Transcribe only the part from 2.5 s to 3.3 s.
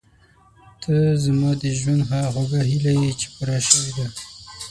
هیله یې چې